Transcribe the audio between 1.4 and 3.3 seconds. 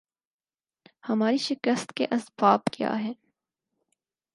شکست کے اسباب کیا ہیں